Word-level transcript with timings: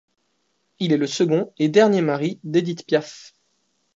Il 0.79 0.93
est 0.93 0.97
le 0.97 1.05
second 1.05 1.53
et 1.59 1.69
dernier 1.69 2.01
mari 2.01 2.39
d'Édith 2.43 2.87
Piaf. 2.87 3.35